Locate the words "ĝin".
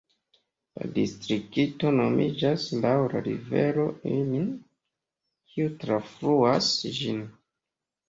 7.01-7.27